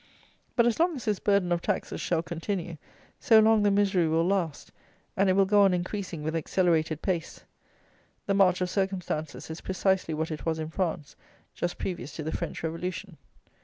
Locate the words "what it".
10.15-10.43